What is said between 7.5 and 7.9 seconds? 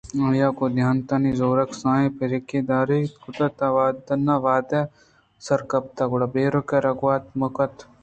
کُت